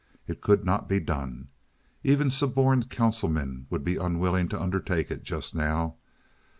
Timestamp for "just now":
5.21-5.97